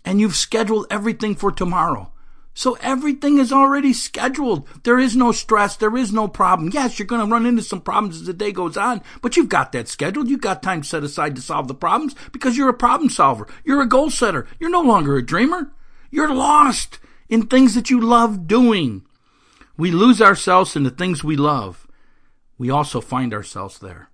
And 0.04 0.20
you've 0.20 0.36
scheduled 0.36 0.88
everything 0.90 1.36
for 1.36 1.52
tomorrow. 1.52 2.12
So 2.54 2.78
everything 2.82 3.40
is 3.40 3.52
already 3.52 3.94
scheduled. 3.94 4.68
There 4.84 5.00
is 5.00 5.16
no 5.16 5.32
stress. 5.32 5.76
There 5.76 5.98
is 5.98 6.14
no 6.14 6.28
problem. 6.28 6.70
Yes, 6.72 7.00
you're 7.00 7.08
going 7.08 7.26
to 7.26 7.32
run 7.32 7.46
into 7.46 7.64
some 7.64 7.82
problems 7.82 8.22
as 8.22 8.28
the 8.28 8.34
day 8.34 8.52
goes 8.52 8.78
on, 8.78 9.02
but 9.22 9.36
you've 9.36 9.50
got 9.50 9.72
that 9.72 9.88
scheduled. 9.88 10.30
You've 10.30 10.42
got 10.42 10.62
time 10.62 10.84
set 10.84 11.04
aside 11.04 11.36
to 11.36 11.42
solve 11.42 11.68
the 11.68 11.74
problems 11.74 12.16
because 12.32 12.56
you're 12.56 12.70
a 12.70 12.74
problem 12.74 13.10
solver. 13.10 13.48
You're 13.64 13.82
a 13.82 13.88
goal 13.88 14.12
setter. 14.12 14.48
You're 14.60 14.70
no 14.70 14.82
longer 14.82 15.18
a 15.18 15.26
dreamer. 15.26 15.72
You're 16.12 16.34
lost 16.34 17.00
in 17.28 17.48
things 17.48 17.74
that 17.74 17.90
you 17.90 18.00
love 18.00 18.48
doing. 18.48 19.04
We 19.76 19.90
lose 19.90 20.22
ourselves 20.22 20.76
in 20.76 20.84
the 20.84 20.92
things 20.92 21.24
we 21.24 21.36
love. 21.36 21.88
We 22.60 22.70
also 22.70 23.02
find 23.02 23.34
ourselves 23.34 23.80
there. 23.80 24.10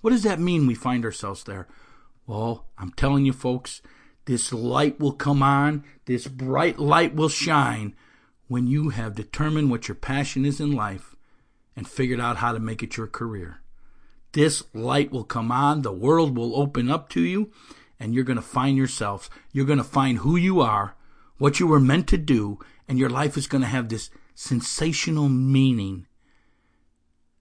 What 0.00 0.10
does 0.10 0.22
that 0.22 0.40
mean 0.40 0.66
we 0.66 0.74
find 0.74 1.04
ourselves 1.04 1.44
there? 1.44 1.68
Well, 2.26 2.66
I'm 2.78 2.92
telling 2.92 3.26
you 3.26 3.34
folks, 3.34 3.82
this 4.26 4.52
light 4.52 4.98
will 4.98 5.12
come 5.12 5.42
on, 5.42 5.84
this 6.06 6.26
bright 6.26 6.78
light 6.78 7.14
will 7.14 7.28
shine 7.28 7.94
when 8.48 8.66
you 8.66 8.90
have 8.90 9.14
determined 9.14 9.70
what 9.70 9.88
your 9.88 9.94
passion 9.94 10.44
is 10.44 10.60
in 10.60 10.72
life 10.72 11.14
and 11.76 11.88
figured 11.88 12.20
out 12.20 12.36
how 12.38 12.52
to 12.52 12.58
make 12.58 12.82
it 12.82 12.96
your 12.96 13.06
career. 13.06 13.60
this 14.32 14.64
light 14.74 15.12
will 15.12 15.24
come 15.24 15.52
on, 15.52 15.82
the 15.82 15.92
world 15.92 16.36
will 16.36 16.56
open 16.56 16.90
up 16.90 17.08
to 17.08 17.20
you, 17.20 17.52
and 18.00 18.14
you're 18.14 18.24
going 18.24 18.36
to 18.36 18.42
find 18.42 18.76
yourselves. 18.76 19.30
You're 19.52 19.64
going 19.64 19.78
to 19.78 19.84
find 19.84 20.18
who 20.18 20.36
you 20.36 20.60
are, 20.60 20.96
what 21.38 21.60
you 21.60 21.68
were 21.68 21.80
meant 21.80 22.08
to 22.08 22.18
do, 22.18 22.58
and 22.88 22.98
your 22.98 23.08
life 23.08 23.36
is 23.36 23.46
going 23.46 23.62
to 23.62 23.68
have 23.68 23.88
this 23.88 24.10
sensational 24.34 25.28
meaning 25.28 26.06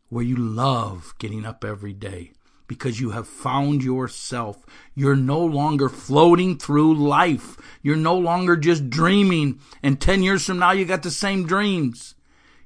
where 0.10 0.24
you 0.24 0.36
love 0.36 1.16
getting 1.18 1.46
up 1.46 1.66
every 1.66 1.94
day 1.94 2.32
because 2.67 3.00
you 3.00 3.12
have 3.12 3.27
found 3.27 3.84
yourself. 3.84 4.65
You're 4.96 5.15
no 5.15 5.43
longer 5.43 5.89
floating 5.89 6.58
through 6.58 6.96
life. 6.96 7.58
You're 7.82 7.96
no 7.96 8.17
longer 8.17 8.55
just 8.55 8.89
dreaming, 8.89 9.60
and 9.82 10.00
10 10.00 10.24
years 10.24 10.46
from 10.46 10.60
now, 10.60 10.72
you 10.72 10.86
got 10.86 11.03
the 11.03 11.12
same 11.12 11.46
dreams. 11.46 12.15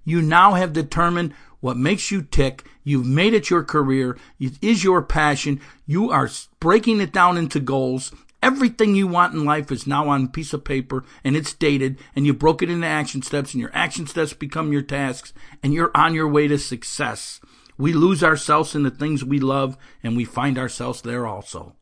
You 0.04 0.22
now 0.22 0.54
have 0.54 0.72
determined 0.74 1.34
what 1.60 1.78
makes 1.78 2.12
you 2.12 2.22
tick. 2.22 2.64
You've 2.84 3.06
made 3.06 3.34
it 3.34 3.50
your 3.50 3.64
career. 3.64 4.18
It 4.40 4.54
is 4.62 4.84
your 4.84 5.02
passion. 5.02 5.60
You 5.86 6.12
are 6.12 6.30
breaking 6.60 7.02
it 7.02 7.12
down 7.12 7.38
into 7.38 7.60
goals. 7.60 8.14
Everything 8.42 8.96
you 8.96 9.08
want 9.08 9.34
in 9.34 9.46
life 9.46 9.72
is 9.72 9.88
now 9.88 10.10
on 10.10 10.26
a 10.26 10.30
piece 10.30 10.54
of 10.54 10.64
paper 10.64 11.04
and 11.24 11.36
it's 11.36 11.54
dated 11.54 11.98
and 12.16 12.26
you 12.26 12.34
broke 12.34 12.62
it 12.62 12.70
into 12.70 12.86
action 12.86 13.24
steps 13.24 13.54
and 13.54 13.60
your 13.60 13.72
action 13.74 14.06
steps 14.06 14.32
become 14.34 14.72
your 14.72 14.84
tasks 14.84 15.34
and 15.64 15.74
you're 15.74 15.92
on 15.96 16.14
your 16.14 16.28
way 16.28 16.48
to 16.48 16.58
success. 16.58 17.42
We 17.78 17.94
lose 17.94 18.24
ourselves 18.24 18.76
in 18.76 18.84
the 18.84 18.92
things 18.92 19.24
we 19.24 19.40
love 19.40 19.78
and 20.04 20.18
we 20.18 20.26
find 20.26 20.58
ourselves 20.58 21.02
there 21.02 21.28
also. 21.28 21.76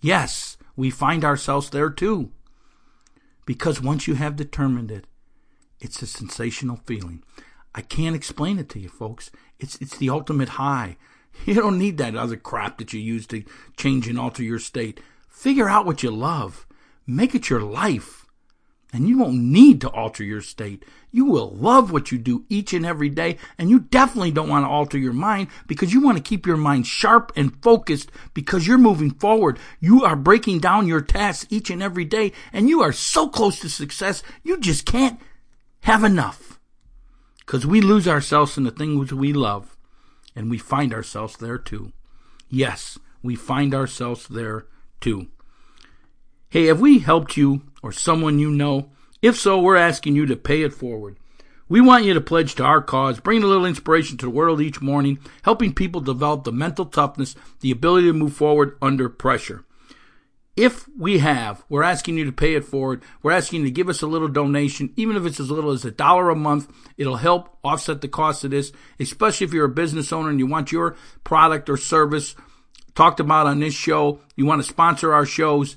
Yes, 0.00 0.56
we 0.76 0.90
find 0.90 1.24
ourselves 1.24 1.70
there 1.70 1.90
too. 1.90 2.30
Because 3.46 3.80
once 3.80 4.06
you 4.06 4.14
have 4.14 4.36
determined 4.36 4.90
it, 4.90 5.06
it's 5.80 6.02
a 6.02 6.06
sensational 6.06 6.80
feeling. 6.84 7.22
I 7.74 7.82
can't 7.82 8.16
explain 8.16 8.58
it 8.58 8.68
to 8.70 8.80
you, 8.80 8.88
folks. 8.88 9.30
It's 9.58 9.76
it's 9.76 9.96
the 9.96 10.10
ultimate 10.10 10.50
high. 10.50 10.96
You 11.46 11.54
don't 11.54 11.78
need 11.78 11.98
that 11.98 12.16
other 12.16 12.36
crap 12.36 12.78
that 12.78 12.92
you 12.92 12.98
use 12.98 13.24
to 13.28 13.44
change 13.76 14.08
and 14.08 14.18
alter 14.18 14.42
your 14.42 14.58
state. 14.58 14.98
Figure 15.28 15.68
out 15.68 15.86
what 15.86 16.02
you 16.02 16.10
love. 16.10 16.66
Make 17.06 17.32
it 17.32 17.48
your 17.48 17.60
life. 17.60 18.26
And 18.92 19.06
you 19.06 19.18
won't 19.18 19.34
need 19.34 19.82
to 19.82 19.90
alter 19.90 20.24
your 20.24 20.40
state. 20.40 20.82
You 21.10 21.26
will 21.26 21.50
love 21.50 21.92
what 21.92 22.10
you 22.10 22.16
do 22.16 22.44
each 22.48 22.72
and 22.72 22.86
every 22.86 23.10
day. 23.10 23.36
And 23.58 23.68
you 23.68 23.80
definitely 23.80 24.30
don't 24.30 24.48
want 24.48 24.64
to 24.64 24.70
alter 24.70 24.96
your 24.96 25.12
mind 25.12 25.48
because 25.66 25.92
you 25.92 26.00
want 26.00 26.16
to 26.16 26.22
keep 26.22 26.46
your 26.46 26.56
mind 26.56 26.86
sharp 26.86 27.30
and 27.36 27.62
focused 27.62 28.10
because 28.32 28.66
you're 28.66 28.78
moving 28.78 29.10
forward. 29.10 29.58
You 29.78 30.04
are 30.04 30.16
breaking 30.16 30.60
down 30.60 30.86
your 30.86 31.02
tasks 31.02 31.46
each 31.50 31.68
and 31.68 31.82
every 31.82 32.06
day 32.06 32.32
and 32.52 32.68
you 32.68 32.80
are 32.82 32.92
so 32.92 33.28
close 33.28 33.60
to 33.60 33.68
success. 33.68 34.22
You 34.42 34.58
just 34.58 34.86
can't 34.86 35.20
have 35.82 36.02
enough 36.02 36.58
because 37.40 37.66
we 37.66 37.80
lose 37.80 38.08
ourselves 38.08 38.56
in 38.56 38.64
the 38.64 38.70
things 38.70 39.12
we 39.12 39.32
love 39.32 39.76
and 40.34 40.50
we 40.50 40.58
find 40.58 40.94
ourselves 40.94 41.36
there 41.36 41.58
too. 41.58 41.92
Yes, 42.48 42.98
we 43.22 43.34
find 43.34 43.74
ourselves 43.74 44.28
there 44.28 44.66
too. 45.00 45.28
Hey, 46.50 46.64
have 46.68 46.80
we 46.80 47.00
helped 47.00 47.36
you 47.36 47.60
or 47.82 47.92
someone 47.92 48.38
you 48.38 48.50
know? 48.50 48.88
If 49.20 49.38
so, 49.38 49.60
we're 49.60 49.76
asking 49.76 50.16
you 50.16 50.24
to 50.24 50.34
pay 50.34 50.62
it 50.62 50.72
forward. 50.72 51.18
We 51.68 51.82
want 51.82 52.06
you 52.06 52.14
to 52.14 52.22
pledge 52.22 52.54
to 52.54 52.64
our 52.64 52.80
cause, 52.80 53.20
bringing 53.20 53.42
a 53.44 53.46
little 53.46 53.66
inspiration 53.66 54.16
to 54.16 54.26
the 54.26 54.30
world 54.30 54.62
each 54.62 54.80
morning, 54.80 55.18
helping 55.42 55.74
people 55.74 56.00
develop 56.00 56.44
the 56.44 56.52
mental 56.52 56.86
toughness, 56.86 57.34
the 57.60 57.70
ability 57.70 58.06
to 58.06 58.14
move 58.14 58.32
forward 58.32 58.78
under 58.80 59.10
pressure. 59.10 59.66
If 60.56 60.88
we 60.98 61.18
have, 61.18 61.64
we're 61.68 61.82
asking 61.82 62.16
you 62.16 62.24
to 62.24 62.32
pay 62.32 62.54
it 62.54 62.64
forward. 62.64 63.02
We're 63.22 63.32
asking 63.32 63.60
you 63.60 63.66
to 63.66 63.70
give 63.70 63.90
us 63.90 64.00
a 64.00 64.06
little 64.06 64.26
donation, 64.26 64.94
even 64.96 65.16
if 65.16 65.26
it's 65.26 65.40
as 65.40 65.50
little 65.50 65.72
as 65.72 65.84
a 65.84 65.90
dollar 65.90 66.30
a 66.30 66.34
month. 66.34 66.72
It'll 66.96 67.16
help 67.16 67.58
offset 67.62 68.00
the 68.00 68.08
cost 68.08 68.42
of 68.44 68.52
this, 68.52 68.72
especially 68.98 69.44
if 69.44 69.52
you're 69.52 69.66
a 69.66 69.68
business 69.68 70.14
owner 70.14 70.30
and 70.30 70.38
you 70.38 70.46
want 70.46 70.72
your 70.72 70.96
product 71.24 71.68
or 71.68 71.76
service 71.76 72.34
talked 72.94 73.20
about 73.20 73.46
on 73.46 73.60
this 73.60 73.74
show, 73.74 74.20
you 74.34 74.46
want 74.46 74.62
to 74.62 74.68
sponsor 74.68 75.12
our 75.12 75.26
shows, 75.26 75.76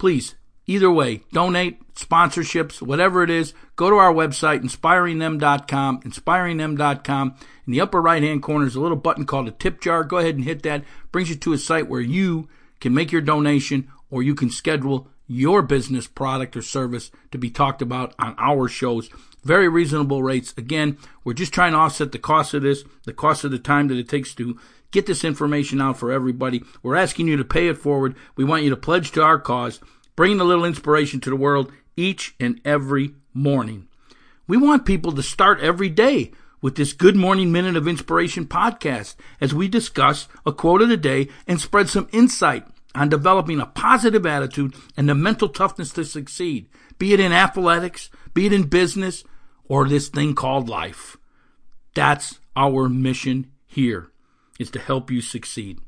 please, 0.00 0.34
either 0.66 0.90
way, 0.90 1.22
donate, 1.30 1.78
sponsorships, 1.94 2.80
whatever 2.80 3.22
it 3.22 3.30
is, 3.30 3.52
go 3.76 3.90
to 3.90 3.96
our 3.96 4.12
website, 4.12 4.62
inspiringthem.com, 4.62 6.00
inspiringthem.com. 6.00 7.34
In 7.66 7.72
the 7.72 7.80
upper 7.82 8.00
right 8.00 8.22
hand 8.22 8.42
corner 8.42 8.66
is 8.66 8.74
a 8.74 8.80
little 8.80 8.96
button 8.96 9.26
called 9.26 9.46
a 9.46 9.52
tip 9.52 9.80
jar. 9.80 10.02
Go 10.02 10.16
ahead 10.16 10.36
and 10.36 10.44
hit 10.44 10.62
that. 10.62 10.84
Brings 11.12 11.28
you 11.28 11.36
to 11.36 11.52
a 11.52 11.58
site 11.58 11.88
where 11.88 12.00
you 12.00 12.48
can 12.80 12.94
make 12.94 13.12
your 13.12 13.20
donation 13.20 13.88
or 14.10 14.22
you 14.22 14.34
can 14.34 14.50
schedule 14.50 15.06
your 15.26 15.62
business 15.62 16.08
product 16.08 16.56
or 16.56 16.62
service 16.62 17.12
to 17.30 17.38
be 17.38 17.50
talked 17.50 17.82
about 17.82 18.14
on 18.18 18.34
our 18.38 18.66
shows. 18.66 19.10
Very 19.44 19.68
reasonable 19.68 20.22
rates. 20.22 20.52
Again, 20.56 20.98
we're 21.24 21.34
just 21.34 21.52
trying 21.52 21.72
to 21.72 21.78
offset 21.78 22.10
the 22.10 22.18
cost 22.18 22.54
of 22.54 22.62
this, 22.62 22.84
the 23.04 23.12
cost 23.12 23.44
of 23.44 23.50
the 23.50 23.58
time 23.58 23.88
that 23.88 23.98
it 23.98 24.08
takes 24.08 24.34
to 24.34 24.58
Get 24.90 25.06
this 25.06 25.24
information 25.24 25.80
out 25.80 25.98
for 25.98 26.10
everybody. 26.10 26.64
We're 26.82 26.96
asking 26.96 27.28
you 27.28 27.36
to 27.36 27.44
pay 27.44 27.68
it 27.68 27.78
forward. 27.78 28.16
We 28.36 28.44
want 28.44 28.64
you 28.64 28.70
to 28.70 28.76
pledge 28.76 29.12
to 29.12 29.22
our 29.22 29.38
cause, 29.38 29.80
bringing 30.16 30.40
a 30.40 30.44
little 30.44 30.64
inspiration 30.64 31.20
to 31.20 31.30
the 31.30 31.36
world 31.36 31.70
each 31.96 32.34
and 32.40 32.60
every 32.64 33.14
morning. 33.32 33.86
We 34.48 34.56
want 34.56 34.84
people 34.84 35.12
to 35.12 35.22
start 35.22 35.60
every 35.60 35.88
day 35.88 36.32
with 36.60 36.74
this 36.74 36.92
Good 36.92 37.14
Morning 37.14 37.52
Minute 37.52 37.76
of 37.76 37.86
Inspiration 37.86 38.46
podcast 38.46 39.14
as 39.40 39.54
we 39.54 39.68
discuss 39.68 40.26
a 40.44 40.52
quote 40.52 40.82
of 40.82 40.88
the 40.88 40.96
day 40.96 41.28
and 41.46 41.60
spread 41.60 41.88
some 41.88 42.08
insight 42.10 42.66
on 42.92 43.08
developing 43.08 43.60
a 43.60 43.66
positive 43.66 44.26
attitude 44.26 44.74
and 44.96 45.08
the 45.08 45.14
mental 45.14 45.48
toughness 45.48 45.92
to 45.92 46.04
succeed, 46.04 46.68
be 46.98 47.12
it 47.12 47.20
in 47.20 47.32
athletics, 47.32 48.10
be 48.34 48.46
it 48.46 48.52
in 48.52 48.64
business, 48.64 49.22
or 49.68 49.88
this 49.88 50.08
thing 50.08 50.34
called 50.34 50.68
life. 50.68 51.16
That's 51.94 52.40
our 52.56 52.88
mission 52.88 53.52
here 53.66 54.09
is 54.60 54.70
to 54.70 54.78
help 54.78 55.10
you 55.10 55.20
succeed. 55.20 55.80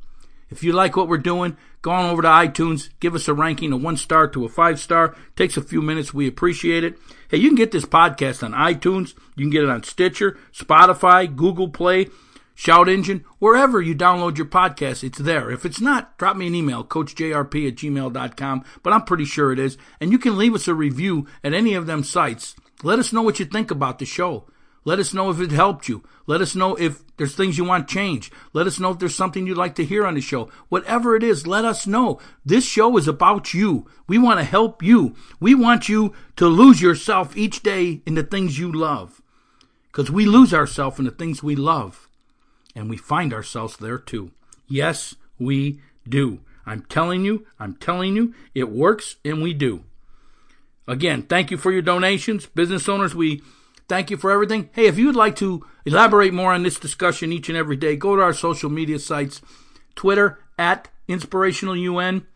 If 0.50 0.64
you 0.64 0.72
like 0.72 0.96
what 0.96 1.08
we're 1.08 1.18
doing, 1.18 1.56
go 1.80 1.92
on 1.92 2.10
over 2.10 2.22
to 2.22 2.28
iTunes, 2.28 2.90
give 2.98 3.14
us 3.14 3.28
a 3.28 3.34
ranking, 3.34 3.72
a 3.72 3.76
one 3.76 3.96
star 3.96 4.26
to 4.28 4.44
a 4.44 4.48
five 4.48 4.80
star. 4.80 5.14
Takes 5.36 5.56
a 5.56 5.62
few 5.62 5.80
minutes. 5.80 6.12
We 6.12 6.26
appreciate 6.26 6.82
it. 6.82 6.98
Hey, 7.28 7.38
you 7.38 7.48
can 7.48 7.56
get 7.56 7.70
this 7.70 7.86
podcast 7.86 8.42
on 8.42 8.52
iTunes. 8.52 9.14
You 9.36 9.44
can 9.44 9.50
get 9.50 9.62
it 9.62 9.70
on 9.70 9.82
Stitcher, 9.82 10.38
Spotify, 10.52 11.34
Google 11.34 11.68
Play, 11.68 12.08
Shout 12.54 12.88
Engine, 12.88 13.24
wherever 13.38 13.80
you 13.80 13.94
download 13.94 14.36
your 14.36 14.46
podcast, 14.46 15.02
it's 15.02 15.18
there. 15.18 15.50
If 15.50 15.64
it's 15.64 15.80
not, 15.80 16.16
drop 16.18 16.36
me 16.36 16.46
an 16.46 16.54
email, 16.54 16.84
coachjrp 16.84 17.68
at 17.68 17.76
gmail.com, 17.76 18.64
but 18.82 18.92
I'm 18.92 19.04
pretty 19.04 19.24
sure 19.24 19.52
it 19.52 19.58
is. 19.58 19.78
And 20.00 20.12
you 20.12 20.18
can 20.18 20.36
leave 20.36 20.54
us 20.54 20.68
a 20.68 20.74
review 20.74 21.26
at 21.42 21.54
any 21.54 21.74
of 21.74 21.86
them 21.86 22.04
sites. 22.04 22.54
Let 22.82 22.98
us 22.98 23.12
know 23.12 23.22
what 23.22 23.40
you 23.40 23.46
think 23.46 23.70
about 23.70 23.98
the 23.98 24.04
show. 24.04 24.44
Let 24.84 24.98
us 24.98 25.14
know 25.14 25.30
if 25.30 25.40
it 25.40 25.52
helped 25.52 25.88
you. 25.88 26.02
Let 26.26 26.40
us 26.40 26.56
know 26.56 26.74
if 26.74 27.02
there's 27.16 27.34
things 27.34 27.56
you 27.56 27.64
want 27.64 27.88
changed. 27.88 28.32
Let 28.52 28.66
us 28.66 28.80
know 28.80 28.90
if 28.90 28.98
there's 28.98 29.14
something 29.14 29.46
you'd 29.46 29.56
like 29.56 29.76
to 29.76 29.84
hear 29.84 30.04
on 30.04 30.14
the 30.14 30.20
show. 30.20 30.50
Whatever 30.68 31.14
it 31.14 31.22
is, 31.22 31.46
let 31.46 31.64
us 31.64 31.86
know. 31.86 32.18
This 32.44 32.64
show 32.64 32.96
is 32.96 33.06
about 33.06 33.54
you. 33.54 33.86
We 34.08 34.18
want 34.18 34.40
to 34.40 34.44
help 34.44 34.82
you. 34.82 35.14
We 35.38 35.54
want 35.54 35.88
you 35.88 36.14
to 36.36 36.46
lose 36.46 36.82
yourself 36.82 37.36
each 37.36 37.62
day 37.62 38.02
in 38.06 38.14
the 38.14 38.24
things 38.24 38.58
you 38.58 38.72
love. 38.72 39.22
Because 39.90 40.10
we 40.10 40.26
lose 40.26 40.52
ourselves 40.52 40.98
in 40.98 41.04
the 41.04 41.10
things 41.10 41.42
we 41.42 41.54
love. 41.54 42.08
And 42.74 42.90
we 42.90 42.96
find 42.96 43.32
ourselves 43.32 43.76
there 43.76 43.98
too. 43.98 44.32
Yes, 44.66 45.14
we 45.38 45.80
do. 46.08 46.40
I'm 46.66 46.82
telling 46.82 47.24
you, 47.24 47.46
I'm 47.58 47.74
telling 47.74 48.16
you, 48.16 48.34
it 48.54 48.70
works 48.70 49.16
and 49.24 49.42
we 49.42 49.52
do. 49.52 49.84
Again, 50.88 51.22
thank 51.22 51.50
you 51.50 51.56
for 51.56 51.70
your 51.70 51.82
donations. 51.82 52.46
Business 52.46 52.88
owners, 52.88 53.14
we 53.14 53.42
Thank 53.92 54.11
you 54.11 54.16
for 54.16 54.30
everything. 54.30 54.70
Hey, 54.72 54.87
if 54.87 54.96
you'd 54.96 55.16
like 55.16 55.37
to 55.37 55.66
elaborate 55.84 56.32
more 56.32 56.54
on 56.54 56.62
this 56.62 56.78
discussion 56.78 57.30
each 57.30 57.50
and 57.50 57.58
every 57.58 57.76
day, 57.76 57.94
go 57.94 58.16
to 58.16 58.22
our 58.22 58.32
social 58.32 58.70
media 58.70 58.99
sites 58.99 59.42
Twitter 59.94 60.38
at 60.58 60.88
Inspirational 61.08 61.76
UN, 61.76 62.26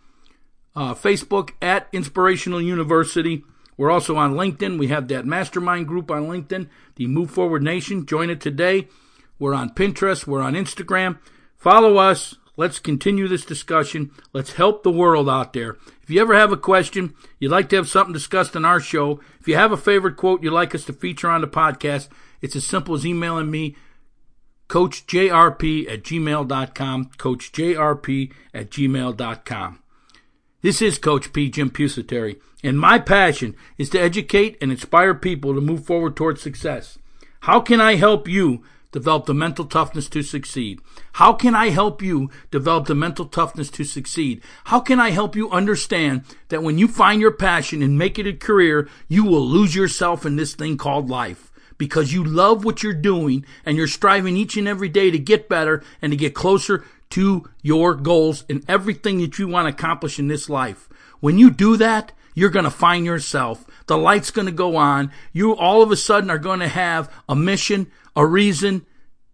uh, 0.74 0.92
Facebook 0.92 1.52
at 1.62 1.88
Inspirational 1.94 2.60
University. 2.60 3.42
We're 3.78 3.90
also 3.90 4.16
on 4.16 4.34
LinkedIn. 4.34 4.78
We 4.78 4.88
have 4.88 5.08
that 5.08 5.24
mastermind 5.24 5.88
group 5.88 6.10
on 6.10 6.24
LinkedIn, 6.26 6.68
the 6.96 7.06
Move 7.06 7.30
Forward 7.30 7.62
Nation. 7.62 8.04
Join 8.04 8.28
it 8.28 8.42
today. 8.42 8.88
We're 9.38 9.54
on 9.54 9.70
Pinterest. 9.70 10.26
We're 10.26 10.42
on 10.42 10.52
Instagram. 10.52 11.18
Follow 11.56 11.96
us. 11.96 12.34
Let's 12.56 12.78
continue 12.78 13.28
this 13.28 13.44
discussion. 13.44 14.10
Let's 14.32 14.54
help 14.54 14.82
the 14.82 14.90
world 14.90 15.28
out 15.28 15.52
there. 15.52 15.76
If 16.02 16.10
you 16.10 16.20
ever 16.20 16.34
have 16.34 16.52
a 16.52 16.56
question, 16.56 17.14
you'd 17.38 17.50
like 17.50 17.68
to 17.70 17.76
have 17.76 17.88
something 17.88 18.12
discussed 18.12 18.56
on 18.56 18.64
our 18.64 18.80
show, 18.80 19.20
if 19.40 19.46
you 19.46 19.56
have 19.56 19.72
a 19.72 19.76
favorite 19.76 20.16
quote 20.16 20.42
you'd 20.42 20.52
like 20.52 20.74
us 20.74 20.84
to 20.84 20.92
feature 20.92 21.28
on 21.28 21.42
the 21.42 21.46
podcast, 21.46 22.08
it's 22.40 22.56
as 22.56 22.64
simple 22.64 22.94
as 22.94 23.04
emailing 23.04 23.50
me, 23.50 23.76
coachjrp 24.68 25.90
at 25.90 26.02
gmail.com, 26.02 27.04
coachjrp 27.18 28.32
at 28.54 28.70
gmail.com. 28.70 29.82
This 30.62 30.82
is 30.82 30.98
Coach 30.98 31.32
P. 31.32 31.50
Jim 31.50 31.70
Pusateri, 31.70 32.40
and 32.64 32.80
my 32.80 32.98
passion 32.98 33.54
is 33.78 33.90
to 33.90 34.00
educate 34.00 34.56
and 34.60 34.72
inspire 34.72 35.14
people 35.14 35.54
to 35.54 35.60
move 35.60 35.84
forward 35.84 36.16
towards 36.16 36.40
success. 36.40 36.98
How 37.40 37.60
can 37.60 37.80
I 37.80 37.96
help 37.96 38.26
you 38.26 38.64
develop 38.96 39.26
the 39.26 39.34
mental 39.34 39.66
toughness 39.66 40.08
to 40.08 40.22
succeed? 40.22 40.80
How 41.12 41.34
can 41.34 41.54
I 41.54 41.68
help 41.68 42.00
you 42.00 42.30
develop 42.50 42.86
the 42.86 42.94
mental 42.94 43.26
toughness 43.26 43.68
to 43.72 43.84
succeed? 43.84 44.40
How 44.64 44.80
can 44.80 44.98
I 44.98 45.10
help 45.10 45.36
you 45.36 45.50
understand 45.50 46.22
that 46.48 46.62
when 46.62 46.78
you 46.78 46.88
find 46.88 47.20
your 47.20 47.32
passion 47.32 47.82
and 47.82 47.98
make 47.98 48.18
it 48.18 48.26
a 48.26 48.32
career, 48.32 48.88
you 49.06 49.22
will 49.26 49.46
lose 49.46 49.74
yourself 49.74 50.24
in 50.24 50.36
this 50.36 50.54
thing 50.54 50.78
called 50.78 51.10
life? 51.10 51.52
Because 51.76 52.14
you 52.14 52.24
love 52.24 52.64
what 52.64 52.82
you're 52.82 52.94
doing 52.94 53.44
and 53.66 53.76
you're 53.76 53.86
striving 53.86 54.34
each 54.34 54.56
and 54.56 54.66
every 54.66 54.88
day 54.88 55.10
to 55.10 55.18
get 55.18 55.46
better 55.46 55.82
and 56.00 56.10
to 56.10 56.16
get 56.16 56.34
closer 56.34 56.82
to 57.10 57.46
your 57.60 57.94
goals 57.94 58.46
and 58.48 58.64
everything 58.66 59.18
that 59.18 59.38
you 59.38 59.46
want 59.46 59.68
to 59.68 59.74
accomplish 59.74 60.18
in 60.18 60.28
this 60.28 60.48
life. 60.48 60.88
When 61.20 61.38
you 61.38 61.50
do 61.50 61.76
that, 61.76 62.12
you're 62.34 62.48
going 62.48 62.64
to 62.64 62.70
find 62.70 63.04
yourself. 63.04 63.65
The 63.86 63.96
light's 63.96 64.30
going 64.30 64.46
to 64.46 64.52
go 64.52 64.76
on. 64.76 65.12
You 65.32 65.56
all 65.56 65.82
of 65.82 65.90
a 65.90 65.96
sudden 65.96 66.30
are 66.30 66.38
going 66.38 66.60
to 66.60 66.68
have 66.68 67.12
a 67.28 67.36
mission, 67.36 67.90
a 68.14 68.26
reason 68.26 68.84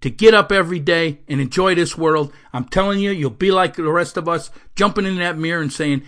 to 0.02 0.10
get 0.10 0.34
up 0.34 0.52
every 0.52 0.80
day 0.80 1.20
and 1.28 1.40
enjoy 1.40 1.74
this 1.74 1.96
world. 1.96 2.32
I'm 2.52 2.66
telling 2.66 2.98
you, 2.98 3.10
you'll 3.10 3.30
be 3.30 3.50
like 3.50 3.74
the 3.74 3.84
rest 3.84 4.16
of 4.16 4.28
us, 4.28 4.50
jumping 4.74 5.06
in 5.06 5.16
that 5.16 5.38
mirror 5.38 5.62
and 5.62 5.72
saying, 5.72 6.02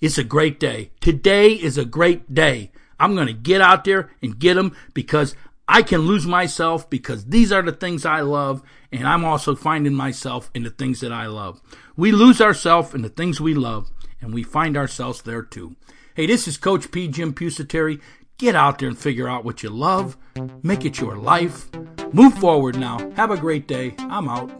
it's 0.00 0.18
a 0.18 0.24
great 0.24 0.58
day. 0.58 0.90
Today 1.00 1.52
is 1.52 1.76
a 1.76 1.84
great 1.84 2.34
day. 2.34 2.72
I'm 2.98 3.14
going 3.14 3.26
to 3.26 3.32
get 3.32 3.60
out 3.60 3.84
there 3.84 4.10
and 4.22 4.38
get 4.38 4.54
them 4.54 4.74
because 4.94 5.36
I 5.68 5.82
can 5.82 6.00
lose 6.00 6.26
myself 6.26 6.88
because 6.90 7.26
these 7.26 7.52
are 7.52 7.62
the 7.62 7.72
things 7.72 8.04
I 8.04 8.20
love 8.20 8.62
and 8.90 9.06
I'm 9.06 9.24
also 9.24 9.54
finding 9.54 9.94
myself 9.94 10.50
in 10.54 10.64
the 10.64 10.70
things 10.70 11.00
that 11.00 11.12
I 11.12 11.26
love. 11.26 11.60
We 11.96 12.12
lose 12.12 12.40
ourselves 12.40 12.94
in 12.94 13.02
the 13.02 13.08
things 13.08 13.40
we 13.40 13.54
love 13.54 13.90
and 14.20 14.34
we 14.34 14.42
find 14.42 14.76
ourselves 14.76 15.22
there 15.22 15.42
too. 15.42 15.76
Hey, 16.20 16.26
this 16.26 16.46
is 16.46 16.58
Coach 16.58 16.90
P. 16.90 17.08
Jim 17.08 17.32
Pusateri. 17.32 17.98
Get 18.36 18.54
out 18.54 18.78
there 18.78 18.90
and 18.90 18.98
figure 18.98 19.26
out 19.26 19.42
what 19.42 19.62
you 19.62 19.70
love. 19.70 20.18
Make 20.62 20.84
it 20.84 21.00
your 21.00 21.16
life. 21.16 21.70
Move 22.12 22.34
forward 22.34 22.76
now. 22.76 23.10
Have 23.12 23.30
a 23.30 23.38
great 23.38 23.66
day. 23.66 23.94
I'm 24.00 24.28
out. 24.28 24.59